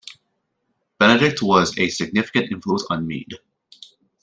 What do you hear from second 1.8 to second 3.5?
significant influence on Mead.